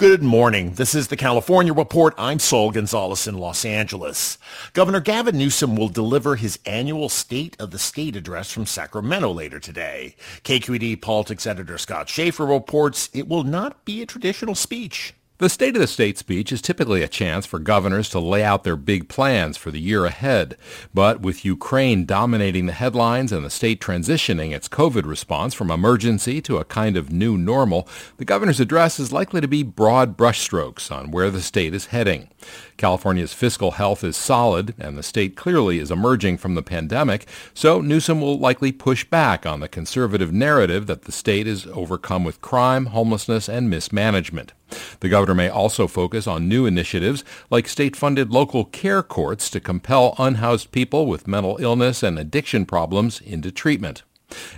Good 0.00 0.22
morning. 0.22 0.72
This 0.72 0.94
is 0.94 1.08
the 1.08 1.16
California 1.18 1.74
Report. 1.74 2.14
I'm 2.16 2.38
Saul 2.38 2.70
Gonzalez 2.70 3.26
in 3.26 3.36
Los 3.36 3.66
Angeles. 3.66 4.38
Governor 4.72 5.00
Gavin 5.00 5.36
Newsom 5.36 5.76
will 5.76 5.90
deliver 5.90 6.36
his 6.36 6.58
annual 6.64 7.10
State 7.10 7.54
of 7.60 7.70
the 7.70 7.78
State 7.78 8.16
address 8.16 8.50
from 8.50 8.64
Sacramento 8.64 9.30
later 9.30 9.60
today. 9.60 10.16
KQED 10.42 11.02
politics 11.02 11.46
editor 11.46 11.76
Scott 11.76 12.08
Shafer 12.08 12.46
reports 12.46 13.10
it 13.12 13.28
will 13.28 13.44
not 13.44 13.84
be 13.84 14.00
a 14.00 14.06
traditional 14.06 14.54
speech. 14.54 15.12
The 15.40 15.48
State 15.48 15.74
of 15.74 15.80
the 15.80 15.86
State 15.86 16.18
speech 16.18 16.52
is 16.52 16.60
typically 16.60 17.00
a 17.00 17.08
chance 17.08 17.46
for 17.46 17.58
governors 17.58 18.10
to 18.10 18.20
lay 18.20 18.44
out 18.44 18.62
their 18.62 18.76
big 18.76 19.08
plans 19.08 19.56
for 19.56 19.70
the 19.70 19.80
year 19.80 20.04
ahead. 20.04 20.54
But 20.92 21.22
with 21.22 21.46
Ukraine 21.46 22.04
dominating 22.04 22.66
the 22.66 22.74
headlines 22.74 23.32
and 23.32 23.42
the 23.42 23.48
state 23.48 23.80
transitioning 23.80 24.52
its 24.52 24.68
COVID 24.68 25.06
response 25.06 25.54
from 25.54 25.70
emergency 25.70 26.42
to 26.42 26.58
a 26.58 26.66
kind 26.66 26.94
of 26.94 27.10
new 27.10 27.38
normal, 27.38 27.88
the 28.18 28.26
governor's 28.26 28.60
address 28.60 29.00
is 29.00 29.14
likely 29.14 29.40
to 29.40 29.48
be 29.48 29.62
broad 29.62 30.14
brushstrokes 30.14 30.92
on 30.94 31.10
where 31.10 31.30
the 31.30 31.40
state 31.40 31.72
is 31.72 31.86
heading. 31.86 32.28
California's 32.76 33.32
fiscal 33.32 33.70
health 33.70 34.04
is 34.04 34.18
solid, 34.18 34.74
and 34.78 34.98
the 34.98 35.02
state 35.02 35.36
clearly 35.36 35.78
is 35.78 35.90
emerging 35.90 36.36
from 36.36 36.54
the 36.54 36.62
pandemic, 36.62 37.26
so 37.54 37.80
Newsom 37.80 38.20
will 38.20 38.38
likely 38.38 38.72
push 38.72 39.04
back 39.04 39.46
on 39.46 39.60
the 39.60 39.68
conservative 39.68 40.34
narrative 40.34 40.86
that 40.86 41.04
the 41.04 41.12
state 41.12 41.46
is 41.46 41.66
overcome 41.68 42.24
with 42.24 42.42
crime, 42.42 42.86
homelessness, 42.86 43.48
and 43.48 43.70
mismanagement. 43.70 44.52
The 45.00 45.08
governor 45.08 45.34
may 45.34 45.48
also 45.48 45.86
focus 45.86 46.26
on 46.26 46.48
new 46.48 46.66
initiatives 46.66 47.24
like 47.50 47.68
state-funded 47.68 48.30
local 48.30 48.64
care 48.64 49.02
courts 49.02 49.50
to 49.50 49.60
compel 49.60 50.14
unhoused 50.18 50.72
people 50.72 51.06
with 51.06 51.28
mental 51.28 51.58
illness 51.60 52.02
and 52.02 52.18
addiction 52.18 52.66
problems 52.66 53.20
into 53.20 53.50
treatment. 53.50 54.02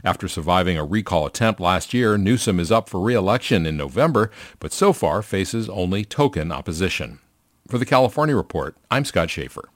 After 0.04 0.28
surviving 0.28 0.76
a 0.76 0.84
recall 0.84 1.26
attempt 1.26 1.60
last 1.60 1.94
year, 1.94 2.18
Newsom 2.18 2.60
is 2.60 2.70
up 2.70 2.88
for 2.88 3.00
re-election 3.00 3.64
in 3.64 3.76
November, 3.76 4.30
but 4.58 4.72
so 4.72 4.92
far 4.92 5.22
faces 5.22 5.68
only 5.68 6.04
token 6.04 6.52
opposition. 6.52 7.18
For 7.68 7.78
the 7.78 7.86
California 7.86 8.36
Report, 8.36 8.76
I'm 8.90 9.04
Scott 9.04 9.30
Shafer. 9.30 9.70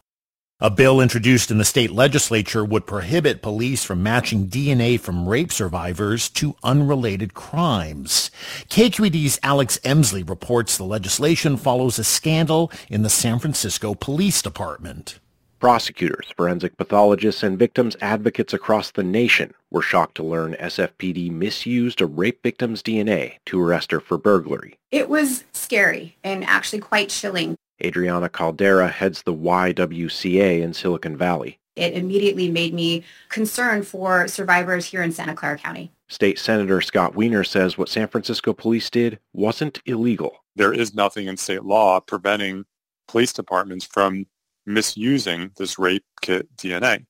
A 0.59 0.71
bill 0.71 1.03
introduced 1.03 1.51
in 1.51 1.59
the 1.59 1.67
state 1.67 1.91
legislature 1.91 2.65
would 2.65 2.87
prohibit 2.87 3.43
police 3.43 3.85
from 3.85 4.03
matching 4.03 4.49
DNA 4.49 4.99
from 4.99 5.29
rape 5.29 5.53
survivors 5.53 6.31
to 6.31 6.57
unrelated 6.65 7.35
crimes. 7.35 8.31
KQED's 8.71 9.39
Alex 9.43 9.79
Emslie 9.85 10.23
reports 10.23 10.79
the 10.79 10.85
legislation 10.85 11.59
follows 11.59 11.99
a 11.99 12.05
scandal 12.05 12.73
in 12.89 13.03
the 13.03 13.11
San 13.11 13.39
Francisco 13.39 13.93
Police 13.93 14.41
Department. 14.41 15.19
Prosecutors, 15.61 16.33
forensic 16.35 16.79
pathologists, 16.79 17.43
and 17.43 17.59
victims 17.59 17.95
advocates 18.01 18.55
across 18.55 18.91
the 18.91 19.05
nation 19.05 19.53
were 19.71 19.83
shocked 19.83 20.15
to 20.15 20.23
learn 20.23 20.57
SFPD 20.59 21.31
misused 21.31 22.01
a 22.01 22.07
rape 22.07 22.43
victim's 22.43 22.83
DNA 22.83 23.35
to 23.45 23.61
arrest 23.61 23.91
her 23.91 24.01
for 24.01 24.17
burglary. 24.17 24.79
It 24.91 25.11
was 25.11 25.45
scary 25.53 26.17
and 26.25 26.45
actually 26.45 26.81
quite 26.81 27.11
chilling. 27.11 27.57
Adriana 27.85 28.29
Caldera 28.29 28.89
heads 28.89 29.23
the 29.23 29.35
YWCA 29.35 30.63
in 30.63 30.73
Silicon 30.73 31.17
Valley. 31.17 31.59
It 31.77 31.93
immediately 31.93 32.51
made 32.51 32.73
me 32.73 33.05
concerned 33.29 33.87
for 33.87 34.27
survivors 34.29 34.87
here 34.87 35.03
in 35.03 35.13
Santa 35.13 35.35
Clara 35.35 35.59
County. 35.59 35.93
State 36.09 36.39
Senator 36.39 36.81
Scott 36.81 37.15
Wiener 37.15 37.45
says 37.45 37.77
what 37.77 37.89
San 37.89 38.09
Francisco 38.09 38.55
police 38.55 38.89
did 38.89 39.19
wasn't 39.35 39.83
illegal. 39.85 40.45
There 40.55 40.73
is 40.73 40.95
nothing 40.95 41.27
in 41.27 41.37
state 41.37 41.65
law 41.65 42.01
preventing 42.01 42.65
police 43.09 43.33
departments 43.33 43.85
from 43.85 44.27
misusing 44.65 45.51
this 45.59 45.79
rape 45.79 46.05
kit 46.23 46.49
DNA. 46.57 47.05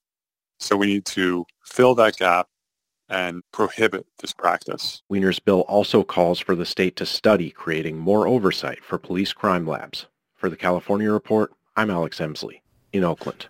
So 0.58 0.76
we 0.76 0.86
need 0.86 1.04
to 1.06 1.44
fill 1.64 1.94
that 1.96 2.16
gap 2.16 2.48
and 3.08 3.42
prohibit 3.52 4.06
this 4.20 4.32
practice. 4.32 5.02
Wiener's 5.08 5.38
bill 5.38 5.60
also 5.68 6.02
calls 6.02 6.40
for 6.40 6.56
the 6.56 6.66
state 6.66 6.96
to 6.96 7.06
study 7.06 7.50
creating 7.50 7.98
more 7.98 8.26
oversight 8.26 8.82
for 8.84 8.98
police 8.98 9.32
crime 9.32 9.66
labs. 9.66 10.06
For 10.46 10.50
the 10.50 10.56
California 10.56 11.10
Report, 11.10 11.52
I'm 11.74 11.90
Alex 11.90 12.20
Emslie 12.20 12.62
in 12.92 13.02
Oakland. 13.02 13.48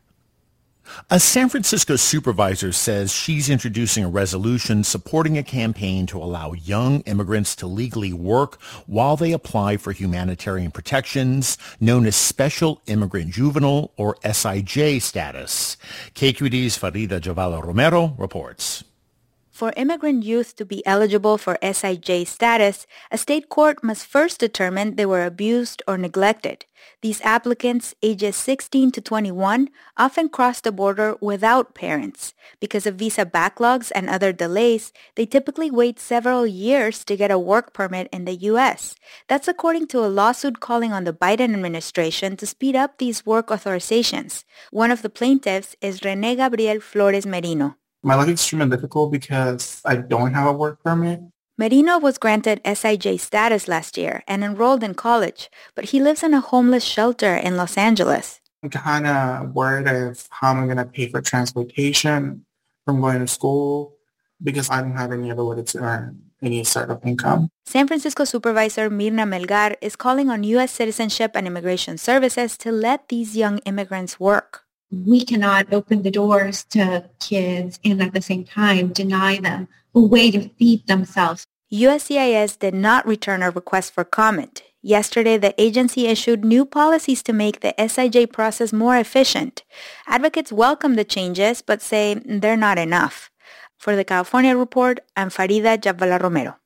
A 1.11 1.21
San 1.21 1.51
Francisco 1.51 1.97
supervisor 1.97 2.73
says 2.73 3.13
she's 3.13 3.51
introducing 3.51 4.03
a 4.03 4.09
resolution 4.09 4.83
supporting 4.83 5.37
a 5.37 5.43
campaign 5.43 6.07
to 6.07 6.17
allow 6.17 6.55
young 6.55 7.03
immigrants 7.03 7.55
to 7.57 7.67
legally 7.67 8.15
work 8.15 8.59
while 8.87 9.15
they 9.15 9.33
apply 9.33 9.77
for 9.77 9.93
humanitarian 9.93 10.71
protections 10.71 11.59
known 11.81 12.07
as 12.07 12.17
Special 12.17 12.81
Immigrant 12.87 13.31
Juvenile 13.31 13.93
or 13.99 14.15
SIJ 14.25 15.03
status. 15.03 15.77
KQED's 16.15 16.79
Farida 16.79 17.21
Jhabvala 17.21 17.63
Romero 17.63 18.15
reports. 18.17 18.85
For 19.57 19.73
immigrant 19.75 20.23
youth 20.23 20.55
to 20.57 20.67
be 20.67 20.85
eligible 20.85 21.39
for 21.39 21.57
SIJ 21.63 22.27
status, 22.27 22.87
a 23.11 23.17
state 23.17 23.49
court 23.49 23.83
must 23.83 24.05
first 24.05 24.39
determine 24.39 24.97
they 24.97 25.07
were 25.07 25.25
abused 25.25 25.83
or 25.89 25.97
neglected. 25.97 26.67
These 27.01 27.23
applicants, 27.23 27.95
ages 28.03 28.37
16 28.37 28.91
to 28.91 29.01
21, 29.01 29.71
often 29.97 30.29
cross 30.29 30.61
the 30.61 30.73
border 30.73 31.17
without 31.23 31.75
parents. 31.75 32.35
Because 32.61 32.85
of 32.85 32.97
visa 32.97 33.25
backlogs 33.25 33.91
and 33.95 34.11
other 34.11 34.31
delays, 34.31 34.93
they 35.15 35.25
typically 35.25 35.71
wait 35.71 35.99
several 35.99 36.47
years 36.47 37.03
to 37.07 37.17
get 37.17 37.31
a 37.31 37.39
work 37.39 37.73
permit 37.73 38.11
in 38.13 38.27
the 38.27 38.37
U.S. 38.53 38.95
That's 39.27 39.49
according 39.49 39.87
to 39.87 40.05
a 40.05 40.13
lawsuit 40.13 40.61
calling 40.61 40.93
on 40.93 41.05
the 41.05 41.15
Biden 41.15 41.55
administration 41.55 42.37
to 42.37 42.47
speed 42.47 42.77
up 42.77 42.99
these 42.99 43.25
work 43.25 43.47
authorizations. 43.47 44.45
One 44.71 44.91
of 44.91 45.01
the 45.01 45.09
plaintiffs 45.09 45.77
is 45.81 46.05
Rene 46.05 46.37
Gabriel 46.37 46.79
Flores 46.81 47.25
Merino. 47.25 47.77
My 48.07 48.15
life 48.15 48.29
is 48.29 48.35
extremely 48.35 48.71
difficult 48.71 49.11
because 49.11 49.83
I 49.85 49.97
don't 49.97 50.33
have 50.33 50.47
a 50.47 50.53
work 50.53 50.81
permit. 50.85 51.23
Merino 51.59 51.99
was 51.99 52.19
granted 52.19 52.63
SIJ 52.63 53.19
status 53.19 53.67
last 53.67 53.99
year 53.99 54.23
and 54.29 54.45
enrolled 54.45 54.85
in 54.85 54.95
college, 54.95 55.51
but 55.75 55.87
he 55.87 55.99
lives 55.99 56.23
in 56.23 56.33
a 56.33 56.39
homeless 56.39 56.85
shelter 56.85 57.35
in 57.35 57.57
Los 57.57 57.77
Angeles. 57.77 58.41
I'm 58.63 58.71
kind 58.71 59.09
of 59.09 59.57
worried 59.57 59.89
of 59.89 60.29
how 60.31 60.53
I'm 60.53 60.67
going 60.67 60.77
to 60.77 60.85
pay 60.85 61.09
for 61.09 61.21
transportation 61.21 62.47
from 62.85 63.01
going 63.01 63.19
to 63.19 63.27
school 63.27 63.97
because 64.41 64.71
I 64.71 64.83
don't 64.83 64.97
have 64.97 65.11
any 65.11 65.33
other 65.33 65.45
way 65.45 65.61
to 65.61 65.79
earn 65.81 66.31
any 66.41 66.63
sort 66.63 66.91
of 66.91 67.05
income. 67.05 67.49
San 67.65 67.89
Francisco 67.89 68.23
Supervisor 68.23 68.89
Myrna 68.89 69.27
Melgar 69.27 69.75
is 69.81 69.97
calling 69.97 70.31
on 70.31 70.45
U.S. 70.45 70.71
Citizenship 70.71 71.33
and 71.35 71.45
Immigration 71.45 71.99
Services 71.99 72.57
to 72.59 72.71
let 72.71 73.09
these 73.09 73.37
young 73.37 73.59
immigrants 73.67 74.21
work 74.21 74.66
we 74.91 75.25
cannot 75.25 75.73
open 75.73 76.03
the 76.03 76.11
doors 76.11 76.65
to 76.65 77.09
kids 77.21 77.79
and 77.85 78.03
at 78.03 78.13
the 78.13 78.23
same 78.23 78.45
time 78.45 78.93
deny 78.93 79.39
them 79.39 79.69
a 79.95 80.01
way 80.01 80.31
to 80.31 80.49
feed 80.51 80.87
themselves. 80.87 81.47
USCIS 81.73 82.59
did 82.59 82.75
not 82.75 83.07
return 83.07 83.43
a 83.43 83.51
request 83.51 83.93
for 83.93 84.05
comment. 84.05 84.63
Yesterday, 84.83 85.37
the 85.37 85.61
agency 85.61 86.07
issued 86.07 86.45
new 86.45 86.65
policies 86.65 87.23
to 87.25 87.33
make 87.33 87.61
the 87.61 87.75
SIJ 87.77 88.33
process 88.33 88.73
more 88.73 88.97
efficient. 88.97 89.65
Advocates 90.07 90.53
welcome 90.53 90.95
the 90.95 91.05
changes, 91.05 91.61
but 91.61 91.83
say 91.83 92.15
they're 92.25 92.57
not 92.57 92.79
enough. 92.79 93.31
For 93.79 93.97
the 93.97 94.05
California 94.05 94.57
Report, 94.57 95.01
I'm 95.17 95.29
Farida 95.29 95.77
Jhabvala 95.77 96.23
Romero. 96.23 96.57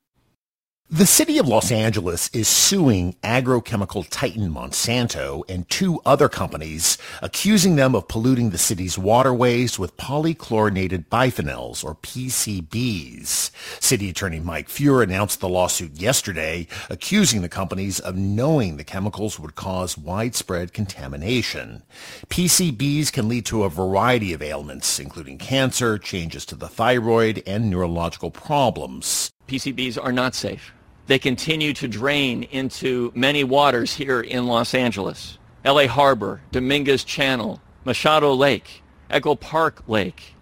The 0.93 1.07
city 1.07 1.39
of 1.39 1.47
Los 1.47 1.71
Angeles 1.71 2.29
is 2.33 2.49
suing 2.49 3.15
agrochemical 3.23 4.05
titan 4.11 4.53
Monsanto 4.53 5.45
and 5.49 5.71
two 5.71 6.01
other 6.05 6.29
companies, 6.29 6.99
accusing 7.23 7.77
them 7.77 7.95
of 7.95 8.09
polluting 8.09 8.51
the 8.51 8.59
city's 8.59 8.99
waterways 8.99 9.79
with 9.79 9.97
polychlorinated 9.97 11.07
biphenyls, 11.07 11.85
or 11.85 11.95
PCBs. 11.95 13.53
City 13.81 14.11
Attorney 14.11 14.41
Mike 14.41 14.69
Feuer 14.69 15.05
announced 15.05 15.39
the 15.39 15.49
lawsuit 15.49 15.93
yesterday, 15.93 16.67
accusing 16.89 17.43
the 17.43 17.49
companies 17.49 18.01
of 18.01 18.17
knowing 18.17 18.77
the 18.77 18.83
chemicals 18.83 19.39
would 19.39 19.55
cause 19.55 19.97
widespread 19.97 20.73
contamination. 20.73 21.85
PCBs 22.31 23.13
can 23.13 23.29
lead 23.29 23.47
to 23.47 23.63
a 23.63 23.71
variety 23.71 24.33
of 24.33 24.43
ailments, 24.43 24.99
including 24.99 25.39
cancer, 25.39 25.99
changes 25.99 26.45
to 26.47 26.57
the 26.57 26.69
thyroid, 26.69 27.45
and 27.47 27.71
neurological 27.71 28.33
problems. 28.33 29.31
PCBs 29.47 29.97
are 30.03 30.11
not 30.13 30.35
safe 30.35 30.73
they 31.11 31.19
continue 31.19 31.73
to 31.73 31.89
drain 31.89 32.45
into 32.45 33.11
many 33.17 33.43
waters 33.43 33.95
here 33.95 34.21
in 34.21 34.47
Los 34.47 34.75
Angeles. 34.75 35.39
LA 35.65 35.89
Harbor, 35.89 36.41
Dominguez 36.53 37.03
Channel, 37.03 37.61
Machado 37.85 38.33
Lake, 38.33 38.85
Echo 39.11 39.35
Park 39.35 39.83
Lake, 39.89 40.37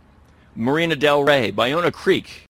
Marina 0.55 0.95
del 0.95 1.25
Rey, 1.25 1.51
Ballona 1.51 1.91
Creek. 1.91 2.45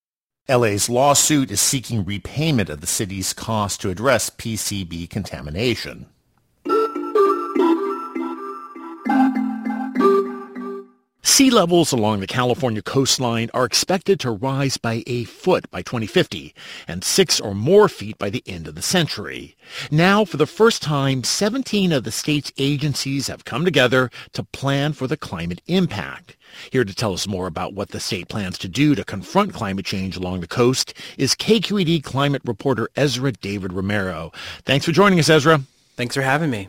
LA's 0.48 0.88
lawsuit 0.88 1.52
is 1.52 1.60
seeking 1.60 2.04
repayment 2.04 2.68
of 2.68 2.80
the 2.80 2.88
city's 2.88 3.32
cost 3.32 3.80
to 3.82 3.88
address 3.88 4.30
PCB 4.30 5.08
contamination. 5.08 6.06
Sea 11.38 11.50
levels 11.50 11.92
along 11.92 12.18
the 12.18 12.26
California 12.26 12.82
coastline 12.82 13.48
are 13.54 13.64
expected 13.64 14.18
to 14.18 14.32
rise 14.32 14.76
by 14.76 15.04
a 15.06 15.22
foot 15.22 15.70
by 15.70 15.82
2050 15.82 16.52
and 16.88 17.04
six 17.04 17.38
or 17.38 17.54
more 17.54 17.88
feet 17.88 18.18
by 18.18 18.28
the 18.28 18.42
end 18.44 18.66
of 18.66 18.74
the 18.74 18.82
century. 18.82 19.54
Now, 19.88 20.24
for 20.24 20.36
the 20.36 20.48
first 20.48 20.82
time, 20.82 21.22
17 21.22 21.92
of 21.92 22.02
the 22.02 22.10
state's 22.10 22.50
agencies 22.58 23.28
have 23.28 23.44
come 23.44 23.64
together 23.64 24.10
to 24.32 24.42
plan 24.42 24.94
for 24.94 25.06
the 25.06 25.16
climate 25.16 25.62
impact. 25.68 26.36
Here 26.72 26.84
to 26.84 26.92
tell 26.92 27.12
us 27.12 27.28
more 27.28 27.46
about 27.46 27.72
what 27.72 27.90
the 27.90 28.00
state 28.00 28.26
plans 28.26 28.58
to 28.58 28.68
do 28.68 28.96
to 28.96 29.04
confront 29.04 29.54
climate 29.54 29.86
change 29.86 30.16
along 30.16 30.40
the 30.40 30.48
coast 30.48 30.92
is 31.18 31.36
KQED 31.36 32.02
climate 32.02 32.42
reporter 32.44 32.88
Ezra 32.96 33.30
David 33.30 33.72
Romero. 33.72 34.32
Thanks 34.64 34.86
for 34.86 34.90
joining 34.90 35.20
us, 35.20 35.28
Ezra. 35.28 35.60
Thanks 35.94 36.16
for 36.16 36.22
having 36.22 36.50
me. 36.50 36.68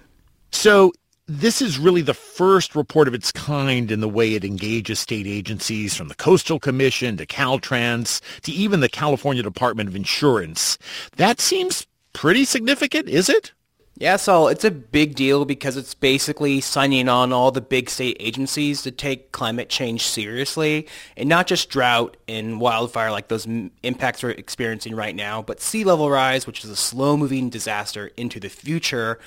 So 0.52 0.94
this 1.30 1.62
is 1.62 1.78
really 1.78 2.02
the 2.02 2.16
first 2.16 2.76
report 2.76 3.08
of 3.08 3.14
its 3.14 3.32
kind 3.32 3.92
in 3.92 4.00
the 4.00 4.10
way 4.10 4.34
it 4.34 4.44
engages 4.44 5.00
state 5.00 5.28
agencies 5.28 5.96
from 5.96 6.08
the 6.08 6.16
Coastal 6.16 6.60
Commission 6.60 7.18
to 7.18 7.26
Caltrans 7.28 8.20
to 8.42 8.52
even 8.52 8.80
the 8.80 8.90
California 8.90 9.44
Department 9.44 9.88
of 9.88 9.96
Insurance. 9.96 10.80
That 11.18 11.40
seems 11.40 11.86
pretty 12.14 12.46
significant, 12.46 13.08
is 13.08 13.30
it? 13.30 13.54
Yeah, 14.00 14.16
so 14.16 14.48
it's 14.48 14.64
a 14.64 14.72
big 14.72 15.14
deal 15.16 15.46
because 15.46 15.78
it's 15.78 15.94
basically 15.94 16.62
signing 16.62 17.10
on 17.10 17.32
all 17.32 17.52
the 17.52 17.62
big 17.62 17.90
state 17.90 18.18
agencies 18.20 18.82
to 18.84 18.92
take 18.92 19.32
climate 19.32 19.70
change 19.70 20.04
seriously 20.06 20.88
and 21.16 21.30
not 21.30 21.46
just 21.46 21.70
drought 21.70 22.18
and 22.28 22.60
wildfire 22.60 23.12
like 23.12 23.28
those 23.28 23.46
impacts 23.84 24.24
we're 24.24 24.32
experiencing 24.32 24.96
right 24.96 25.16
now, 25.16 25.44
but 25.44 25.62
sea 25.62 25.84
level 25.84 26.10
rise, 26.10 26.48
which 26.48 26.64
is 26.64 26.72
a 26.72 26.78
slow 26.78 27.18
moving 27.18 27.50
disaster 27.50 28.10
into 28.16 28.40
the 28.40 28.50
future 28.50 29.20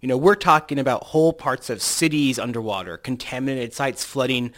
you 0.00 0.08
know, 0.08 0.16
we're 0.16 0.34
talking 0.34 0.78
about 0.78 1.04
whole 1.04 1.32
parts 1.32 1.70
of 1.70 1.82
cities 1.82 2.38
underwater, 2.38 2.96
contaminated 2.96 3.74
sites 3.74 4.04
flooding 4.04 4.52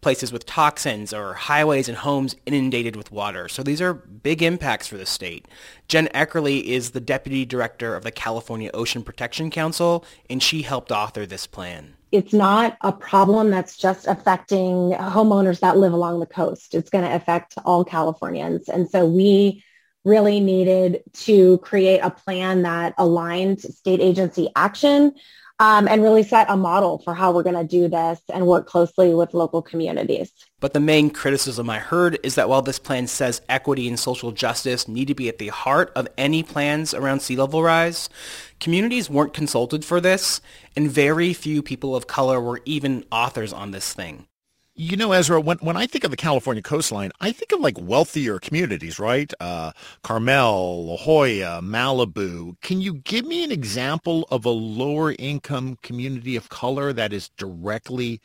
places 0.00 0.30
with 0.30 0.44
toxins 0.44 1.14
or 1.14 1.32
highways 1.32 1.88
and 1.88 1.96
homes 1.96 2.36
inundated 2.44 2.94
with 2.94 3.10
water. 3.10 3.48
So 3.48 3.62
these 3.62 3.80
are 3.80 3.94
big 3.94 4.42
impacts 4.42 4.86
for 4.86 4.98
the 4.98 5.06
state. 5.06 5.46
Jen 5.88 6.08
Eckerle 6.08 6.62
is 6.62 6.90
the 6.90 7.00
deputy 7.00 7.46
director 7.46 7.96
of 7.96 8.04
the 8.04 8.12
California 8.12 8.70
Ocean 8.74 9.02
Protection 9.02 9.50
Council, 9.50 10.04
and 10.28 10.42
she 10.42 10.60
helped 10.60 10.92
author 10.92 11.24
this 11.24 11.46
plan. 11.46 11.94
It's 12.12 12.34
not 12.34 12.76
a 12.82 12.92
problem 12.92 13.50
that's 13.50 13.78
just 13.78 14.06
affecting 14.06 14.92
homeowners 14.92 15.60
that 15.60 15.78
live 15.78 15.94
along 15.94 16.20
the 16.20 16.26
coast. 16.26 16.74
It's 16.74 16.90
going 16.90 17.04
to 17.04 17.14
affect 17.14 17.54
all 17.64 17.82
Californians. 17.82 18.68
And 18.68 18.88
so 18.88 19.06
we 19.06 19.64
really 20.04 20.40
needed 20.40 21.02
to 21.12 21.58
create 21.58 22.00
a 22.00 22.10
plan 22.10 22.62
that 22.62 22.94
aligned 22.98 23.60
state 23.60 24.00
agency 24.00 24.50
action 24.54 25.14
um, 25.60 25.86
and 25.86 26.02
really 26.02 26.22
set 26.22 26.50
a 26.50 26.56
model 26.56 26.98
for 26.98 27.14
how 27.14 27.32
we're 27.32 27.44
going 27.44 27.54
to 27.54 27.64
do 27.64 27.88
this 27.88 28.20
and 28.32 28.46
work 28.46 28.66
closely 28.66 29.14
with 29.14 29.34
local 29.34 29.62
communities. 29.62 30.32
But 30.60 30.72
the 30.72 30.80
main 30.80 31.10
criticism 31.10 31.70
I 31.70 31.78
heard 31.78 32.18
is 32.22 32.34
that 32.34 32.48
while 32.48 32.62
this 32.62 32.78
plan 32.78 33.06
says 33.06 33.40
equity 33.48 33.86
and 33.86 33.98
social 33.98 34.32
justice 34.32 34.88
need 34.88 35.08
to 35.08 35.14
be 35.14 35.28
at 35.28 35.38
the 35.38 35.48
heart 35.48 35.92
of 35.94 36.08
any 36.18 36.42
plans 36.42 36.92
around 36.92 37.20
sea 37.20 37.36
level 37.36 37.62
rise, 37.62 38.08
communities 38.58 39.08
weren't 39.08 39.32
consulted 39.32 39.84
for 39.84 40.00
this, 40.00 40.40
and 40.74 40.90
very 40.90 41.32
few 41.32 41.62
people 41.62 41.94
of 41.94 42.06
color 42.06 42.40
were 42.40 42.60
even 42.64 43.04
authors 43.12 43.52
on 43.52 43.70
this 43.70 43.92
thing. 43.92 44.26
You 44.76 44.96
know, 44.96 45.12
Ezra, 45.12 45.40
when, 45.40 45.58
when 45.58 45.76
I 45.76 45.86
think 45.86 46.04
of 46.04 46.10
the 46.10 46.16
California 46.16 46.62
coastline, 46.62 47.12
I 47.20 47.32
think 47.32 47.52
of 47.52 47.60
like 47.60 47.76
wealthier 47.80 48.40
communities, 48.40 48.98
right? 48.98 49.32
Uh, 49.38 49.72
Carmel, 50.02 50.86
La 50.86 50.96
Jolla, 50.96 51.60
Malibu. 51.62 52.60
Can 52.60 52.80
you 52.80 52.94
give 52.94 53.26
me 53.26 53.44
an 53.44 53.52
example 53.52 54.26
of 54.32 54.44
a 54.44 54.50
lower 54.50 55.14
income 55.18 55.78
community 55.82 56.34
of 56.34 56.48
color 56.48 56.92
that 56.92 57.12
is 57.12 57.28
directly 57.36 58.20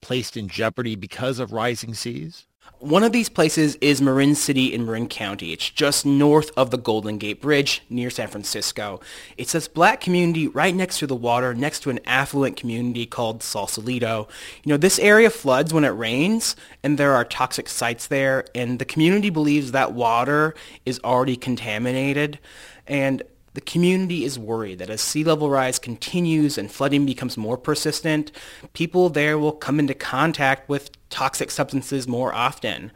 placed 0.00 0.36
in 0.36 0.48
jeopardy 0.48 0.96
because 0.96 1.40
of 1.40 1.52
rising 1.52 1.94
seas? 1.94 2.47
One 2.80 3.02
of 3.02 3.12
these 3.12 3.28
places 3.28 3.76
is 3.80 4.00
Marin 4.00 4.34
City 4.34 4.72
in 4.72 4.86
Marin 4.86 5.08
County. 5.08 5.52
It's 5.52 5.68
just 5.68 6.06
north 6.06 6.50
of 6.56 6.70
the 6.70 6.78
Golden 6.78 7.18
Gate 7.18 7.40
Bridge 7.40 7.82
near 7.90 8.08
San 8.08 8.28
Francisco. 8.28 9.00
It's 9.36 9.52
this 9.52 9.66
black 9.66 10.00
community 10.00 10.46
right 10.46 10.74
next 10.74 11.00
to 11.00 11.06
the 11.06 11.16
water, 11.16 11.54
next 11.54 11.80
to 11.80 11.90
an 11.90 11.98
affluent 12.04 12.56
community 12.56 13.04
called 13.04 13.42
Sausalito. 13.42 14.28
You 14.62 14.70
know, 14.70 14.76
this 14.76 14.98
area 15.00 15.30
floods 15.30 15.74
when 15.74 15.84
it 15.84 15.88
rains, 15.88 16.54
and 16.84 16.98
there 16.98 17.14
are 17.14 17.24
toxic 17.24 17.68
sites 17.68 18.06
there, 18.06 18.44
and 18.54 18.78
the 18.78 18.84
community 18.84 19.30
believes 19.30 19.72
that 19.72 19.92
water 19.92 20.54
is 20.86 21.00
already 21.02 21.36
contaminated. 21.36 22.38
And 22.86 23.22
the 23.58 23.62
community 23.62 24.24
is 24.24 24.38
worried 24.38 24.78
that 24.78 24.88
as 24.88 25.00
sea 25.00 25.24
level 25.24 25.50
rise 25.50 25.80
continues 25.80 26.56
and 26.56 26.70
flooding 26.70 27.04
becomes 27.04 27.36
more 27.36 27.58
persistent, 27.58 28.30
people 28.72 29.08
there 29.08 29.36
will 29.36 29.50
come 29.50 29.80
into 29.80 29.94
contact 29.94 30.68
with 30.68 30.92
toxic 31.10 31.50
substances 31.50 32.06
more 32.06 32.32
often. 32.32 32.92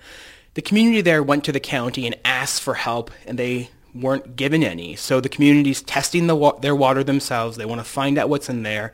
The 0.54 0.62
community 0.62 1.00
there 1.00 1.21
went 1.21 1.42
to 1.47 1.52
the 1.52 1.59
county 1.59 2.07
and 2.07 2.14
asked 2.25 2.62
for 2.62 2.75
help, 2.75 3.11
and 3.26 3.40
they 3.40 3.71
weren't 3.92 4.37
given 4.37 4.62
any. 4.62 4.95
So 4.95 5.21
the 5.21 5.28
community's 5.28 5.83
testing 5.83 6.28
the 6.28 6.37
wa- 6.37 6.57
their 6.61 6.76
water 6.76 7.02
themselves. 7.02 7.57
They 7.57 7.66
want 7.66 7.81
to 7.81 7.85
find 7.85 8.16
out 8.16 8.28
what's 8.28 8.49
in 8.49 8.62
there. 8.62 8.92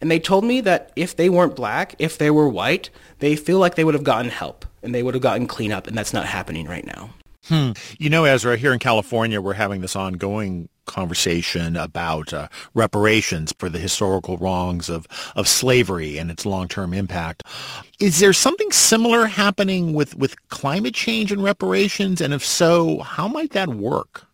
And 0.00 0.10
they 0.10 0.18
told 0.18 0.44
me 0.44 0.60
that 0.62 0.90
if 0.96 1.14
they 1.14 1.28
weren't 1.28 1.54
black, 1.54 1.94
if 2.00 2.18
they 2.18 2.32
were 2.32 2.48
white, 2.48 2.90
they 3.20 3.36
feel 3.36 3.60
like 3.60 3.76
they 3.76 3.84
would 3.84 3.94
have 3.94 4.02
gotten 4.02 4.32
help 4.32 4.66
and 4.82 4.92
they 4.92 5.04
would 5.04 5.14
have 5.14 5.22
gotten 5.22 5.46
cleanup, 5.46 5.86
and 5.86 5.96
that's 5.96 6.12
not 6.12 6.26
happening 6.26 6.66
right 6.66 6.84
now. 6.84 7.10
Hmm. 7.44 7.72
You 7.96 8.10
know, 8.10 8.24
Ezra, 8.24 8.56
here 8.56 8.72
in 8.72 8.80
California, 8.80 9.40
we're 9.40 9.52
having 9.52 9.82
this 9.82 9.94
ongoing 9.94 10.68
conversation 10.86 11.76
about 11.76 12.32
uh, 12.32 12.48
reparations 12.74 13.52
for 13.58 13.68
the 13.68 13.78
historical 13.78 14.36
wrongs 14.38 14.88
of, 14.88 15.06
of 15.36 15.48
slavery 15.48 16.18
and 16.18 16.30
its 16.30 16.46
long-term 16.46 16.94
impact. 16.94 17.42
Is 18.00 18.20
there 18.20 18.32
something 18.32 18.70
similar 18.72 19.26
happening 19.26 19.92
with, 19.92 20.14
with 20.16 20.48
climate 20.48 20.94
change 20.94 21.32
and 21.32 21.42
reparations? 21.42 22.20
And 22.20 22.32
if 22.34 22.44
so, 22.44 23.00
how 23.00 23.28
might 23.28 23.52
that 23.52 23.68
work? 23.68 24.25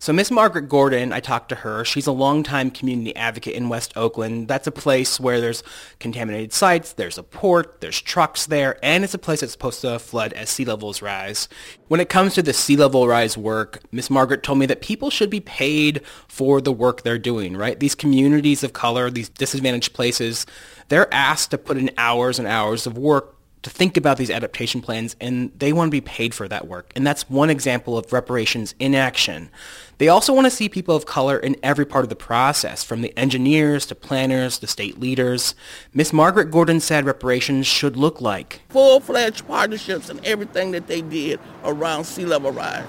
So 0.00 0.12
Miss 0.12 0.30
Margaret 0.30 0.68
Gordon, 0.68 1.12
I 1.12 1.18
talked 1.18 1.48
to 1.48 1.56
her. 1.56 1.84
She's 1.84 2.06
a 2.06 2.12
longtime 2.12 2.70
community 2.70 3.16
advocate 3.16 3.56
in 3.56 3.68
West 3.68 3.92
Oakland. 3.96 4.46
That's 4.46 4.68
a 4.68 4.72
place 4.72 5.18
where 5.18 5.40
there's 5.40 5.64
contaminated 5.98 6.52
sites, 6.52 6.92
there's 6.92 7.18
a 7.18 7.24
port, 7.24 7.80
there's 7.80 8.00
trucks 8.00 8.46
there, 8.46 8.78
and 8.80 9.02
it's 9.02 9.14
a 9.14 9.18
place 9.18 9.40
that's 9.40 9.52
supposed 9.52 9.80
to 9.80 9.98
flood 9.98 10.32
as 10.34 10.50
sea 10.50 10.64
levels 10.64 11.02
rise. 11.02 11.48
When 11.88 11.98
it 11.98 12.08
comes 12.08 12.34
to 12.34 12.42
the 12.42 12.52
sea 12.52 12.76
level 12.76 13.08
rise 13.08 13.36
work, 13.36 13.80
Miss 13.90 14.08
Margaret 14.08 14.44
told 14.44 14.60
me 14.60 14.66
that 14.66 14.82
people 14.82 15.10
should 15.10 15.30
be 15.30 15.40
paid 15.40 16.02
for 16.28 16.60
the 16.60 16.72
work 16.72 17.02
they're 17.02 17.18
doing, 17.18 17.56
right? 17.56 17.80
These 17.80 17.96
communities 17.96 18.62
of 18.62 18.72
color, 18.72 19.10
these 19.10 19.28
disadvantaged 19.28 19.94
places, 19.94 20.46
they're 20.90 21.12
asked 21.12 21.50
to 21.50 21.58
put 21.58 21.76
in 21.76 21.90
hours 21.98 22.38
and 22.38 22.46
hours 22.46 22.86
of 22.86 22.96
work 22.96 23.34
to 23.62 23.70
think 23.70 23.96
about 23.96 24.18
these 24.18 24.30
adaptation 24.30 24.80
plans 24.80 25.16
and 25.20 25.52
they 25.58 25.72
want 25.72 25.88
to 25.88 25.92
be 25.92 26.00
paid 26.00 26.34
for 26.34 26.48
that 26.48 26.68
work. 26.68 26.92
And 26.94 27.06
that's 27.06 27.28
one 27.28 27.50
example 27.50 27.98
of 27.98 28.12
reparations 28.12 28.74
in 28.78 28.94
action. 28.94 29.50
They 29.98 30.08
also 30.08 30.32
want 30.32 30.46
to 30.46 30.50
see 30.50 30.68
people 30.68 30.94
of 30.94 31.06
color 31.06 31.36
in 31.36 31.56
every 31.60 31.84
part 31.84 32.04
of 32.04 32.08
the 32.08 32.14
process, 32.14 32.84
from 32.84 33.02
the 33.02 33.16
engineers 33.18 33.84
to 33.86 33.96
planners 33.96 34.58
to 34.60 34.68
state 34.68 35.00
leaders. 35.00 35.56
Miss 35.92 36.12
Margaret 36.12 36.52
Gordon 36.52 36.78
said 36.78 37.04
reparations 37.04 37.66
should 37.66 37.96
look 37.96 38.20
like 38.20 38.62
full-fledged 38.68 39.46
partnerships 39.48 40.08
and 40.08 40.24
everything 40.24 40.70
that 40.70 40.86
they 40.86 41.02
did 41.02 41.40
around 41.64 42.04
sea 42.04 42.24
level 42.24 42.52
rise. 42.52 42.84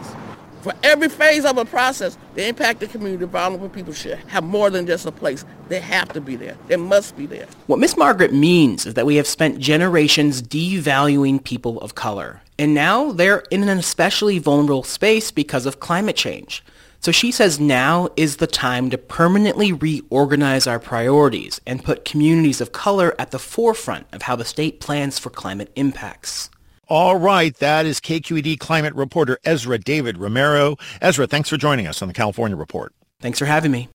For 0.61 0.73
every 0.83 1.09
phase 1.09 1.45
of 1.45 1.57
a 1.57 1.65
process, 1.65 2.17
the 2.35 2.45
impacted 2.47 2.91
community, 2.91 3.25
vulnerable 3.25 3.69
people 3.69 3.93
should 3.93 4.17
have 4.27 4.43
more 4.43 4.69
than 4.69 4.85
just 4.85 5.05
a 5.05 5.11
place. 5.11 5.45
They 5.69 5.79
have 5.79 6.09
to 6.09 6.21
be 6.21 6.35
there. 6.35 6.57
They 6.67 6.75
must 6.75 7.17
be 7.17 7.25
there. 7.25 7.47
What 7.67 7.79
Miss 7.79 7.95
Margaret 7.95 8.33
means 8.33 8.85
is 8.85 8.93
that 8.95 9.05
we 9.05 9.15
have 9.15 9.25
spent 9.25 9.59
generations 9.59 10.41
devaluing 10.41 11.43
people 11.43 11.79
of 11.79 11.95
color. 11.95 12.41
And 12.59 12.73
now 12.73 13.13
they're 13.13 13.45
in 13.49 13.63
an 13.63 13.77
especially 13.79 14.37
vulnerable 14.37 14.83
space 14.83 15.31
because 15.31 15.65
of 15.65 15.79
climate 15.79 16.17
change. 16.17 16.61
So 17.01 17.11
she 17.13 17.31
says 17.31 17.59
now 17.59 18.09
is 18.17 18.37
the 18.37 18.47
time 18.47 18.89
to 18.89 18.97
permanently 18.97 19.71
reorganize 19.71 20.67
our 20.67 20.79
priorities 20.79 21.61
and 21.65 21.83
put 21.83 22.03
communities 22.03 22.59
of 22.59 22.73
color 22.73 23.15
at 23.17 23.31
the 23.31 23.39
forefront 23.39 24.07
of 24.11 24.23
how 24.23 24.35
the 24.35 24.43
state 24.43 24.81
plans 24.81 25.17
for 25.17 25.29
climate 25.29 25.71
impacts. 25.75 26.49
All 26.89 27.17
right, 27.17 27.55
that 27.57 27.85
is 27.85 27.99
KQED 27.99 28.59
climate 28.59 28.95
reporter 28.95 29.37
Ezra 29.45 29.77
David 29.77 30.17
Romero. 30.17 30.75
Ezra, 31.01 31.27
thanks 31.27 31.47
for 31.47 31.55
joining 31.55 31.87
us 31.87 32.01
on 32.01 32.07
the 32.07 32.13
California 32.13 32.57
Report. 32.57 32.93
Thanks 33.21 33.39
for 33.39 33.45
having 33.45 33.71
me. 33.71 33.89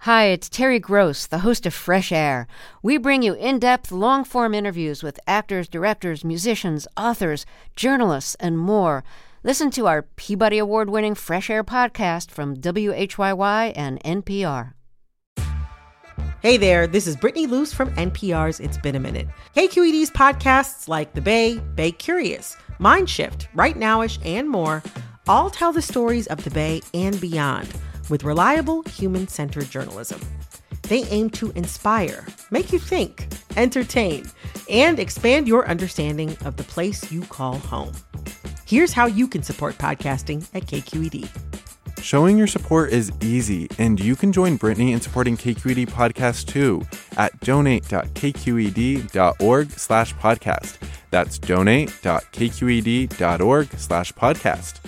Hi, 0.00 0.24
it's 0.26 0.48
Terry 0.48 0.78
Gross, 0.78 1.26
the 1.26 1.38
host 1.38 1.64
of 1.64 1.72
Fresh 1.72 2.12
Air. 2.12 2.46
We 2.82 2.98
bring 2.98 3.22
you 3.22 3.34
in 3.34 3.58
depth, 3.58 3.90
long 3.90 4.24
form 4.24 4.52
interviews 4.52 5.02
with 5.02 5.18
actors, 5.26 5.68
directors, 5.68 6.24
musicians, 6.24 6.86
authors, 6.96 7.46
journalists, 7.74 8.34
and 8.36 8.58
more. 8.58 9.02
Listen 9.46 9.70
to 9.70 9.86
our 9.86 10.02
Peabody 10.02 10.58
Award 10.58 10.90
winning 10.90 11.14
Fresh 11.14 11.50
Air 11.50 11.62
podcast 11.62 12.32
from 12.32 12.56
WHYY 12.56 13.72
and 13.76 14.02
NPR. 14.02 14.72
Hey 16.42 16.56
there, 16.56 16.88
this 16.88 17.06
is 17.06 17.14
Brittany 17.14 17.46
Luce 17.46 17.72
from 17.72 17.94
NPR's 17.94 18.58
It's 18.58 18.76
Been 18.76 18.96
a 18.96 18.98
Minute. 18.98 19.28
KQED's 19.54 20.10
podcasts 20.10 20.88
like 20.88 21.14
The 21.14 21.20
Bay, 21.20 21.60
Bay 21.76 21.92
Curious, 21.92 22.56
Mindshift, 22.80 23.46
Right 23.54 23.76
Nowish, 23.76 24.18
and 24.26 24.50
more 24.50 24.82
all 25.28 25.48
tell 25.48 25.72
the 25.72 25.80
stories 25.80 26.26
of 26.26 26.42
the 26.42 26.50
Bay 26.50 26.80
and 26.92 27.20
beyond 27.20 27.72
with 28.10 28.24
reliable, 28.24 28.82
human 28.82 29.28
centered 29.28 29.70
journalism. 29.70 30.20
They 30.88 31.04
aim 31.04 31.30
to 31.30 31.52
inspire, 31.52 32.26
make 32.50 32.72
you 32.72 32.80
think, 32.80 33.28
entertain, 33.56 34.28
and 34.68 34.98
expand 34.98 35.46
your 35.46 35.68
understanding 35.68 36.36
of 36.44 36.56
the 36.56 36.64
place 36.64 37.12
you 37.12 37.20
call 37.22 37.58
home. 37.58 37.92
Here's 38.66 38.92
how 38.92 39.06
you 39.06 39.28
can 39.28 39.44
support 39.44 39.78
podcasting 39.78 40.44
at 40.52 40.66
KQED. 40.66 41.28
Showing 42.02 42.36
your 42.36 42.48
support 42.48 42.90
is 42.90 43.12
easy, 43.22 43.68
and 43.78 44.00
you 44.00 44.16
can 44.16 44.32
join 44.32 44.56
Brittany 44.56 44.92
in 44.92 45.00
supporting 45.00 45.36
KQED 45.36 45.88
Podcast 45.88 46.48
too 46.48 46.82
at 47.16 47.38
donate.kqed.org 47.40 49.70
slash 49.70 50.14
podcast. 50.14 50.78
That's 51.10 51.38
donate.kqed.org 51.38 53.78
slash 53.78 54.12
podcast. 54.14 54.80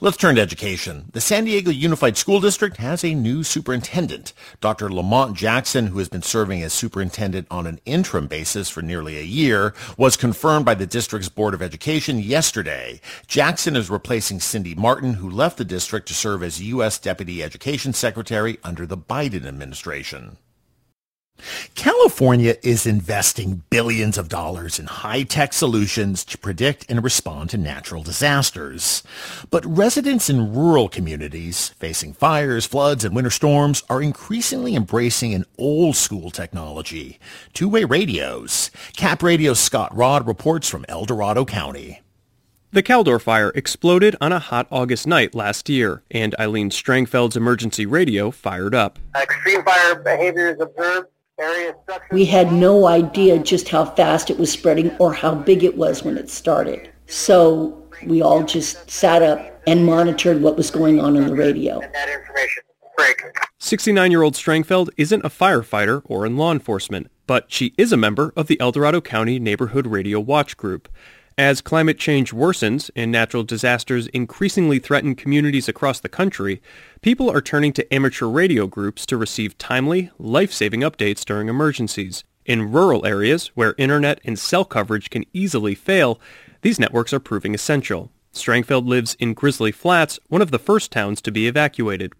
Let's 0.00 0.16
turn 0.16 0.36
to 0.36 0.40
education. 0.40 1.10
The 1.12 1.20
San 1.20 1.44
Diego 1.44 1.70
Unified 1.70 2.16
School 2.16 2.40
District 2.40 2.76
has 2.78 3.04
a 3.04 3.14
new 3.14 3.42
superintendent. 3.42 4.32
Dr. 4.60 4.88
Lamont 4.90 5.36
Jackson, 5.36 5.88
who 5.88 5.98
has 5.98 6.08
been 6.08 6.22
serving 6.22 6.62
as 6.62 6.72
superintendent 6.72 7.46
on 7.50 7.66
an 7.66 7.80
interim 7.84 8.26
basis 8.26 8.68
for 8.68 8.82
nearly 8.82 9.18
a 9.18 9.22
year, 9.22 9.74
was 9.96 10.16
confirmed 10.16 10.64
by 10.64 10.74
the 10.74 10.86
district's 10.86 11.28
Board 11.28 11.54
of 11.54 11.62
Education 11.62 12.18
yesterday. 12.18 13.00
Jackson 13.26 13.76
is 13.76 13.90
replacing 13.90 14.40
Cindy 14.40 14.74
Marten, 14.74 15.14
who 15.14 15.30
left 15.30 15.58
the 15.58 15.64
district 15.64 16.08
to 16.08 16.14
serve 16.14 16.42
as 16.42 16.62
U.S. 16.62 16.98
Deputy 16.98 17.42
Education 17.42 17.92
Secretary 17.92 18.58
under 18.64 18.86
the 18.86 18.98
Biden 18.98 19.46
administration. 19.46 20.38
California 21.74 22.56
is 22.62 22.86
investing 22.86 23.62
billions 23.70 24.18
of 24.18 24.28
dollars 24.28 24.78
in 24.78 24.86
high-tech 24.86 25.52
solutions 25.52 26.24
to 26.24 26.36
predict 26.38 26.84
and 26.88 27.04
respond 27.04 27.50
to 27.50 27.58
natural 27.58 28.02
disasters. 28.02 29.02
But 29.50 29.64
residents 29.64 30.28
in 30.28 30.54
rural 30.54 30.88
communities 30.88 31.68
facing 31.78 32.14
fires, 32.14 32.66
floods, 32.66 33.04
and 33.04 33.14
winter 33.14 33.30
storms 33.30 33.82
are 33.88 34.02
increasingly 34.02 34.74
embracing 34.74 35.34
an 35.34 35.44
old-school 35.56 36.30
technology, 36.30 37.18
two-way 37.52 37.84
radios. 37.84 38.70
Cap 38.96 39.22
Radio's 39.22 39.60
Scott 39.60 39.94
Rodd 39.96 40.26
reports 40.26 40.68
from 40.68 40.84
El 40.88 41.04
Dorado 41.04 41.44
County. 41.44 42.00
The 42.70 42.82
Caldor 42.82 43.20
fire 43.20 43.50
exploded 43.54 44.14
on 44.20 44.30
a 44.30 44.38
hot 44.38 44.66
August 44.70 45.06
night 45.06 45.34
last 45.34 45.70
year, 45.70 46.02
and 46.10 46.34
Eileen 46.38 46.68
Strangfeld's 46.68 47.36
emergency 47.36 47.86
radio 47.86 48.30
fired 48.30 48.74
up. 48.74 48.98
Extreme 49.16 49.64
fire 49.64 50.02
behavior 50.02 50.48
is 50.48 50.60
observed 50.60 51.06
we 52.10 52.24
had 52.24 52.52
no 52.52 52.86
idea 52.86 53.38
just 53.38 53.68
how 53.68 53.84
fast 53.84 54.30
it 54.30 54.38
was 54.38 54.50
spreading 54.50 54.90
or 54.98 55.12
how 55.12 55.34
big 55.34 55.62
it 55.62 55.76
was 55.76 56.02
when 56.02 56.16
it 56.16 56.28
started. 56.28 56.90
So 57.06 57.88
we 58.06 58.22
all 58.22 58.42
just 58.42 58.90
sat 58.90 59.22
up 59.22 59.62
and 59.66 59.84
monitored 59.84 60.42
what 60.42 60.56
was 60.56 60.70
going 60.70 61.00
on 61.00 61.16
on 61.16 61.26
the 61.26 61.34
radio. 61.34 61.80
69-year-old 63.60 64.34
Strangfeld 64.34 64.90
isn't 64.96 65.24
a 65.24 65.28
firefighter 65.28 66.02
or 66.04 66.26
in 66.26 66.36
law 66.36 66.52
enforcement, 66.52 67.10
but 67.26 67.52
she 67.52 67.74
is 67.76 67.92
a 67.92 67.96
member 67.96 68.32
of 68.34 68.46
the 68.46 68.58
El 68.60 68.72
Dorado 68.72 69.00
County 69.00 69.38
Neighborhood 69.38 69.86
Radio 69.86 70.18
Watch 70.18 70.56
Group. 70.56 70.88
As 71.38 71.60
climate 71.60 72.00
change 72.00 72.32
worsens 72.32 72.90
and 72.96 73.12
natural 73.12 73.44
disasters 73.44 74.08
increasingly 74.08 74.80
threaten 74.80 75.14
communities 75.14 75.68
across 75.68 76.00
the 76.00 76.08
country, 76.08 76.60
people 77.00 77.30
are 77.30 77.40
turning 77.40 77.72
to 77.74 77.94
amateur 77.94 78.26
radio 78.26 78.66
groups 78.66 79.06
to 79.06 79.16
receive 79.16 79.56
timely, 79.56 80.10
life-saving 80.18 80.80
updates 80.80 81.24
during 81.24 81.48
emergencies. 81.48 82.24
In 82.44 82.72
rural 82.72 83.06
areas 83.06 83.52
where 83.54 83.76
internet 83.78 84.20
and 84.24 84.36
cell 84.36 84.64
coverage 84.64 85.10
can 85.10 85.24
easily 85.32 85.76
fail, 85.76 86.18
these 86.62 86.80
networks 86.80 87.12
are 87.12 87.20
proving 87.20 87.54
essential. 87.54 88.10
Strangfeld 88.32 88.88
lives 88.88 89.16
in 89.20 89.32
Grizzly 89.32 89.70
Flats, 89.70 90.18
one 90.26 90.42
of 90.42 90.50
the 90.50 90.58
first 90.58 90.90
towns 90.90 91.20
to 91.22 91.30
be 91.30 91.46
evacuated. 91.46 92.14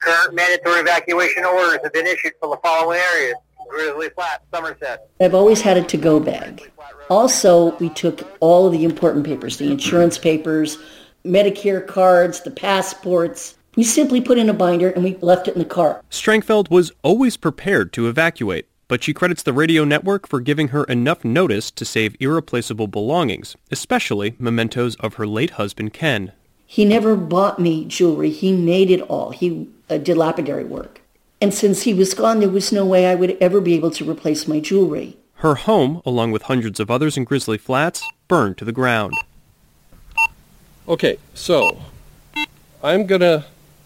Current 0.00 0.34
mandatory 0.34 0.80
evacuation 0.80 1.44
orders 1.44 1.78
have 1.84 1.92
been 1.92 2.08
issued 2.08 2.32
for 2.40 2.50
the 2.50 2.60
following 2.60 2.98
areas. 2.98 3.36
Grizzly 3.68 4.08
Flat, 4.10 4.42
Somerset. 4.52 5.08
I've 5.20 5.34
always 5.34 5.60
had 5.60 5.76
a 5.76 5.82
to-go 5.82 6.20
bag. 6.20 6.70
Also, 7.10 7.76
we 7.76 7.88
took 7.90 8.28
all 8.40 8.66
of 8.66 8.72
the 8.72 8.84
important 8.84 9.24
papers, 9.24 9.56
the 9.56 9.70
insurance 9.70 10.18
papers, 10.18 10.78
Medicare 11.24 11.86
cards, 11.86 12.42
the 12.42 12.50
passports. 12.50 13.56
We 13.76 13.84
simply 13.84 14.20
put 14.20 14.38
in 14.38 14.48
a 14.48 14.54
binder 14.54 14.90
and 14.90 15.04
we 15.04 15.16
left 15.20 15.48
it 15.48 15.54
in 15.54 15.58
the 15.58 15.64
car. 15.64 16.02
Strangfeld 16.10 16.70
was 16.70 16.92
always 17.02 17.36
prepared 17.36 17.92
to 17.94 18.08
evacuate, 18.08 18.66
but 18.88 19.02
she 19.04 19.14
credits 19.14 19.42
the 19.42 19.52
radio 19.52 19.84
network 19.84 20.26
for 20.26 20.40
giving 20.40 20.68
her 20.68 20.84
enough 20.84 21.24
notice 21.24 21.70
to 21.72 21.84
save 21.84 22.16
irreplaceable 22.20 22.88
belongings, 22.88 23.56
especially 23.70 24.34
mementos 24.38 24.96
of 24.96 25.14
her 25.14 25.26
late 25.26 25.50
husband 25.50 25.92
Ken. 25.92 26.32
He 26.66 26.84
never 26.84 27.16
bought 27.16 27.58
me 27.58 27.86
jewelry. 27.86 28.30
He 28.30 28.52
made 28.52 28.90
it 28.90 29.00
all. 29.02 29.30
He 29.30 29.68
uh, 29.88 29.98
did 29.98 30.16
lapidary 30.16 30.64
work. 30.64 30.97
And 31.40 31.54
since 31.54 31.82
he 31.82 31.94
was 31.94 32.14
gone, 32.14 32.40
there 32.40 32.48
was 32.48 32.72
no 32.72 32.84
way 32.84 33.06
I 33.06 33.14
would 33.14 33.36
ever 33.40 33.60
be 33.60 33.74
able 33.74 33.90
to 33.92 34.08
replace 34.08 34.48
my 34.48 34.58
jewelry. 34.58 35.16
Her 35.34 35.54
home, 35.54 36.02
along 36.04 36.32
with 36.32 36.42
hundreds 36.42 36.80
of 36.80 36.90
others 36.90 37.16
in 37.16 37.24
Grizzly 37.24 37.58
Flats, 37.58 38.02
burned 38.26 38.58
to 38.58 38.64
the 38.64 38.72
ground. 38.72 39.14
Okay, 40.88 41.18
so 41.34 41.80
I'm 42.82 43.06
going 43.06 43.20
to 43.20 43.44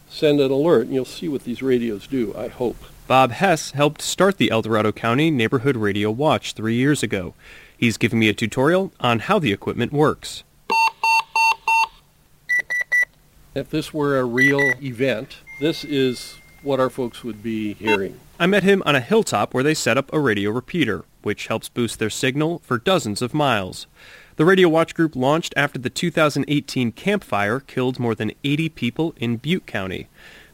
send 0.08 0.40
an 0.40 0.50
alert, 0.50 0.86
and 0.86 0.94
you'll 0.94 1.04
see 1.04 1.28
what 1.28 1.44
these 1.44 1.62
radios 1.62 2.06
do, 2.06 2.34
I 2.36 2.48
hope. 2.48 2.76
Bob 3.06 3.32
Hess 3.32 3.72
helped 3.72 4.00
start 4.00 4.38
the 4.38 4.50
El 4.50 4.62
Dorado 4.62 4.92
County 4.92 5.30
Neighborhood 5.30 5.76
Radio 5.76 6.10
Watch 6.10 6.54
three 6.54 6.76
years 6.76 7.02
ago. 7.02 7.34
He's 7.76 7.98
giving 7.98 8.18
me 8.18 8.28
a 8.28 8.32
tutorial 8.32 8.92
on 9.00 9.18
how 9.18 9.38
the 9.38 9.52
equipment 9.52 9.92
works. 9.92 10.44
If 13.54 13.68
this 13.68 13.92
were 13.92 14.18
a 14.18 14.24
real 14.24 14.60
event, 14.82 15.38
this 15.60 15.84
is 15.84 16.36
what 16.62 16.80
our 16.80 16.90
folks 16.90 17.24
would 17.24 17.42
be 17.42 17.74
hearing. 17.74 18.18
I 18.38 18.46
met 18.46 18.62
him 18.62 18.82
on 18.86 18.96
a 18.96 19.00
hilltop 19.00 19.54
where 19.54 19.64
they 19.64 19.74
set 19.74 19.98
up 19.98 20.12
a 20.12 20.18
radio 20.18 20.50
repeater, 20.50 21.04
which 21.22 21.46
helps 21.46 21.68
boost 21.68 21.98
their 21.98 22.10
signal 22.10 22.60
for 22.64 22.78
dozens 22.78 23.22
of 23.22 23.34
miles. 23.34 23.86
The 24.36 24.44
Radio 24.44 24.68
Watch 24.68 24.94
Group 24.94 25.14
launched 25.14 25.52
after 25.56 25.78
the 25.78 25.90
2018 25.90 26.92
Camp 26.92 27.22
Fire 27.22 27.60
killed 27.60 27.98
more 27.98 28.14
than 28.14 28.32
80 28.42 28.70
people 28.70 29.14
in 29.18 29.36
Butte 29.36 29.66
County. 29.66 30.08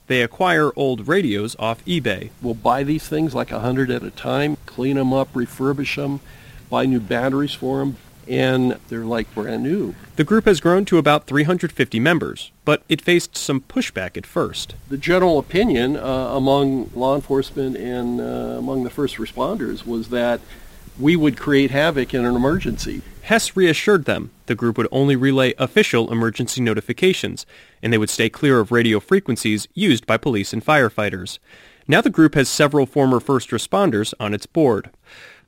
They 0.08 0.22
acquire 0.22 0.72
old 0.74 1.06
radios 1.06 1.54
off 1.58 1.84
eBay. 1.84 2.30
We'll 2.42 2.54
buy 2.54 2.82
these 2.82 3.06
things 3.06 3.34
like 3.34 3.52
a 3.52 3.60
hundred 3.60 3.90
at 3.90 4.02
a 4.02 4.10
time, 4.10 4.56
clean 4.66 4.96
them 4.96 5.12
up, 5.12 5.32
refurbish 5.32 5.96
them, 5.96 6.20
buy 6.68 6.86
new 6.86 6.98
batteries 6.98 7.54
for 7.54 7.78
them, 7.78 7.96
and 8.28 8.78
they're 8.88 9.04
like 9.04 9.32
brand 9.34 9.62
new. 9.62 9.94
The 10.16 10.24
group 10.24 10.44
has 10.44 10.60
grown 10.60 10.84
to 10.86 10.98
about 10.98 11.26
350 11.26 11.98
members, 12.00 12.50
but 12.64 12.82
it 12.88 13.00
faced 13.00 13.36
some 13.36 13.60
pushback 13.60 14.16
at 14.16 14.26
first. 14.26 14.74
The 14.88 14.96
general 14.98 15.38
opinion 15.38 15.96
uh, 15.96 16.00
among 16.00 16.90
law 16.94 17.14
enforcement 17.14 17.76
and 17.76 18.20
uh, 18.20 18.24
among 18.58 18.84
the 18.84 18.90
first 18.90 19.16
responders 19.16 19.86
was 19.86 20.10
that 20.10 20.40
we 20.98 21.16
would 21.16 21.36
create 21.36 21.70
havoc 21.70 22.12
in 22.12 22.24
an 22.24 22.34
emergency. 22.34 23.02
Hess 23.22 23.56
reassured 23.56 24.04
them 24.04 24.30
the 24.46 24.54
group 24.54 24.78
would 24.78 24.88
only 24.90 25.14
relay 25.14 25.54
official 25.58 26.10
emergency 26.10 26.60
notifications, 26.60 27.46
and 27.82 27.92
they 27.92 27.98
would 27.98 28.10
stay 28.10 28.28
clear 28.28 28.58
of 28.58 28.72
radio 28.72 28.98
frequencies 28.98 29.68
used 29.74 30.06
by 30.06 30.16
police 30.16 30.52
and 30.52 30.64
firefighters. 30.64 31.38
Now 31.86 32.00
the 32.00 32.10
group 32.10 32.34
has 32.34 32.48
several 32.48 32.86
former 32.86 33.20
first 33.20 33.50
responders 33.50 34.12
on 34.18 34.34
its 34.34 34.46
board. 34.46 34.90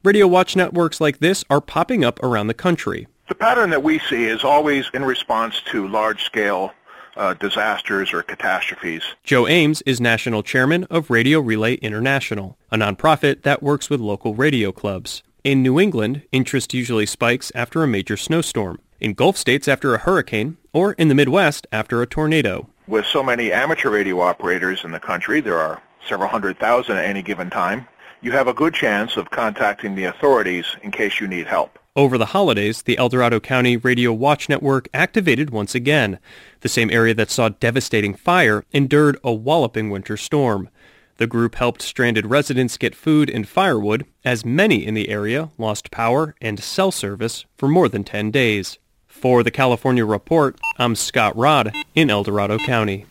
Radio 0.03 0.27
watch 0.27 0.57
networks 0.57 0.99
like 0.99 1.19
this 1.19 1.45
are 1.51 1.61
popping 1.61 2.05
up 2.05 2.23
around 2.23 2.47
the 2.47 2.55
country. 2.55 3.07
The 3.29 3.35
pattern 3.35 3.69
that 3.69 3.83
we 3.83 3.99
see 3.99 4.25
is 4.25 4.43
always 4.43 4.89
in 4.95 5.05
response 5.05 5.61
to 5.67 5.87
large-scale 5.87 6.73
uh, 7.17 7.35
disasters 7.35 8.15
or 8.15 8.23
catastrophes. 8.23 9.03
Joe 9.25 9.47
Ames 9.47 9.83
is 9.83 10.01
national 10.01 10.43
chairman 10.43 10.85
of 10.85 11.11
Radio 11.11 11.39
Relay 11.39 11.75
International, 11.75 12.57
a 12.71 12.79
nonprofit 12.79 13.43
that 13.43 13.63
works 13.63 13.91
with 13.91 14.01
local 14.01 14.35
radio 14.35 14.73
clubs. 14.73 15.23
In 15.45 15.63
New 15.63 15.79
England, 15.79 16.23
interest 16.33 16.73
usually 16.73 17.05
spikes 17.05 17.53
after 17.55 17.83
a 17.83 17.87
major 17.87 18.17
snowstorm. 18.17 18.79
In 19.01 19.13
Gulf 19.13 19.37
states 19.37 19.69
after 19.69 19.95
a 19.95 19.99
hurricane, 19.99 20.57
or 20.73 20.95
in 20.95 21.09
the 21.09 21.15
Midwest 21.15 21.67
after 21.73 22.01
a 22.01 22.07
tornado. 22.07 22.71
With 22.87 23.05
so 23.05 23.23
many 23.23 23.53
amateur 23.53 23.91
radio 23.91 24.21
operators 24.21 24.83
in 24.83 24.93
the 24.93 25.01
country, 25.01 25.43
there 25.43 25.59
are 25.59 25.83
several 26.09 26.31
hundred 26.31 26.59
thousand 26.59 26.97
at 26.97 27.05
any 27.05 27.21
given 27.21 27.51
time, 27.51 27.87
you 28.23 28.33
have 28.33 28.49
a 28.49 28.55
good 28.55 28.75
chance 28.75 29.17
of 29.17 29.31
contacting 29.31 29.95
the 29.95 30.05
authorities 30.05 30.67
in 30.83 30.91
case 30.91 31.21
you 31.21 31.29
need 31.29 31.47
help. 31.47 31.79
Over 31.97 32.19
the 32.19 32.27
holidays, 32.27 32.83
the 32.83 32.97
El 32.99 33.09
Dorado 33.09 33.41
County 33.41 33.77
Radio 33.77 34.13
Watch 34.13 34.49
Network 34.49 34.89
activated 34.95 35.51
once 35.51 35.75
again. 35.75 36.19
The 36.61 36.69
same 36.69 36.91
area 36.91 37.15
that 37.15 37.31
saw 37.31 37.49
devastating 37.49 38.15
fire 38.15 38.65
endured 38.73 39.19
a 39.25 39.33
walloping 39.33 39.91
winter 39.91 40.17
storm. 40.17 40.69
The 41.17 41.27
group 41.27 41.57
helped 41.57 41.83
stranded 41.83 42.27
residents 42.27 42.79
get 42.79 42.95
food 42.95 43.29
and 43.29 43.47
firewood, 43.47 44.07
as 44.25 44.45
many 44.45 44.87
in 44.87 44.95
the 44.95 45.09
area 45.09 45.51
lost 45.59 45.91
power 45.91 46.35
and 46.41 46.61
cell 46.61 46.93
service 46.93 47.45
for 47.57 47.69
more 47.69 47.89
than 47.89 48.05
10 48.05 48.31
days. 48.31 48.79
For 49.07 49.43
the 49.43 49.51
California 49.51 50.07
Report, 50.07 50.59
I'm 50.79 50.95
Scott 50.95 51.37
Rodd 51.37 51.75
in 51.95 52.09
El 52.09 52.23
Dorado 52.23 52.57
County. 52.59 53.05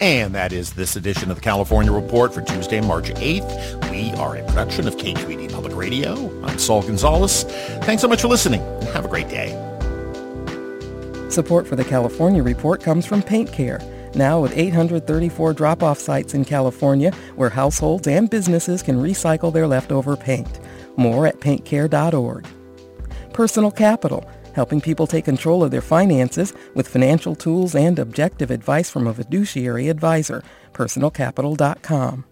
And 0.00 0.34
that 0.34 0.52
is 0.52 0.72
this 0.72 0.96
edition 0.96 1.30
of 1.30 1.36
the 1.36 1.42
California 1.42 1.92
Report 1.92 2.34
for 2.34 2.42
Tuesday, 2.42 2.80
March 2.80 3.10
8th. 3.10 3.90
We 3.90 4.10
are 4.18 4.36
a 4.36 4.44
production 4.44 4.88
of 4.88 4.96
KQED 4.96 5.52
Public 5.52 5.74
Radio. 5.74 6.30
I'm 6.44 6.58
Saul 6.58 6.82
Gonzalez. 6.82 7.44
Thanks 7.84 8.02
so 8.02 8.08
much 8.08 8.22
for 8.22 8.28
listening. 8.28 8.60
Have 8.92 9.04
a 9.04 9.08
great 9.08 9.28
day. 9.28 9.50
Support 11.30 11.66
for 11.66 11.76
the 11.76 11.84
California 11.84 12.42
Report 12.42 12.82
comes 12.82 13.06
from 13.06 13.22
Paint 13.22 13.52
Care 13.52 13.80
now 14.14 14.40
with 14.40 14.56
834 14.56 15.52
drop-off 15.52 15.98
sites 15.98 16.34
in 16.34 16.44
California 16.44 17.10
where 17.34 17.50
households 17.50 18.06
and 18.06 18.30
businesses 18.30 18.82
can 18.82 18.96
recycle 18.96 19.52
their 19.52 19.66
leftover 19.66 20.16
paint. 20.16 20.60
More 20.96 21.26
at 21.26 21.40
paintcare.org. 21.40 22.46
Personal 23.32 23.72
Capital, 23.72 24.28
helping 24.54 24.80
people 24.80 25.06
take 25.06 25.24
control 25.24 25.62
of 25.62 25.70
their 25.70 25.80
finances 25.80 26.52
with 26.74 26.88
financial 26.88 27.34
tools 27.34 27.74
and 27.74 27.98
objective 27.98 28.50
advice 28.50 28.90
from 28.90 29.06
a 29.06 29.14
fiduciary 29.14 29.88
advisor. 29.88 30.42
Personalcapital.com. 30.72 32.24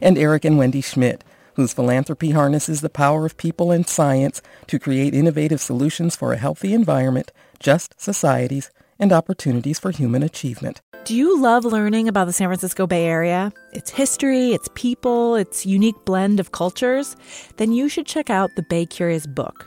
And 0.00 0.18
Eric 0.18 0.44
and 0.44 0.58
Wendy 0.58 0.80
Schmidt, 0.80 1.24
whose 1.54 1.72
philanthropy 1.72 2.30
harnesses 2.30 2.80
the 2.80 2.88
power 2.88 3.26
of 3.26 3.36
people 3.36 3.72
and 3.72 3.88
science 3.88 4.40
to 4.68 4.78
create 4.78 5.14
innovative 5.14 5.60
solutions 5.60 6.14
for 6.14 6.32
a 6.32 6.38
healthy 6.38 6.72
environment, 6.72 7.32
just 7.58 8.00
societies, 8.00 8.70
and 8.98 9.12
opportunities 9.12 9.78
for 9.78 9.90
human 9.90 10.22
achievement. 10.22 10.80
Do 11.04 11.14
you 11.14 11.40
love 11.40 11.64
learning 11.64 12.08
about 12.08 12.26
the 12.26 12.32
San 12.32 12.48
Francisco 12.48 12.86
Bay 12.86 13.06
Area? 13.06 13.52
Its 13.72 13.90
history, 13.90 14.52
its 14.52 14.68
people, 14.74 15.36
its 15.36 15.64
unique 15.64 16.04
blend 16.04 16.38
of 16.38 16.52
cultures? 16.52 17.16
Then 17.56 17.72
you 17.72 17.88
should 17.88 18.06
check 18.06 18.30
out 18.30 18.50
the 18.56 18.62
Bay 18.62 18.84
Curious 18.84 19.26
book. 19.26 19.66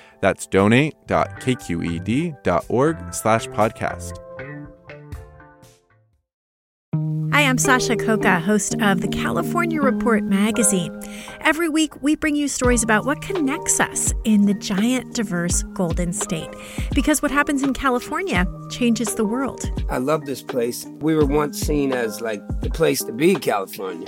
That's 0.21 0.47
donate.kqed.org 0.47 3.13
slash 3.13 3.47
podcast. 3.47 4.17
Hi, 7.33 7.43
I'm 7.43 7.57
Sasha 7.57 7.95
Khokha, 7.95 8.41
host 8.41 8.75
of 8.81 9.01
the 9.01 9.07
California 9.07 9.81
Report 9.81 10.23
magazine. 10.23 10.99
Every 11.39 11.69
week, 11.69 12.03
we 12.03 12.15
bring 12.15 12.35
you 12.35 12.47
stories 12.47 12.83
about 12.83 13.05
what 13.05 13.21
connects 13.21 13.79
us 13.79 14.13
in 14.25 14.45
the 14.45 14.53
giant, 14.53 15.15
diverse 15.15 15.63
Golden 15.73 16.13
State. 16.13 16.49
Because 16.93 17.21
what 17.21 17.31
happens 17.31 17.63
in 17.63 17.73
California 17.73 18.45
changes 18.69 19.15
the 19.15 19.25
world. 19.25 19.71
I 19.89 19.97
love 19.97 20.25
this 20.25 20.43
place. 20.43 20.85
We 20.99 21.15
were 21.15 21.25
once 21.25 21.59
seen 21.59 21.93
as 21.93 22.21
like 22.21 22.41
the 22.59 22.69
place 22.69 23.01
to 23.05 23.13
be, 23.13 23.33
California. 23.35 24.07